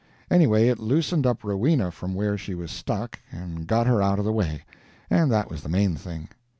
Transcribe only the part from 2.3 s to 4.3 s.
she was stuck and got her out of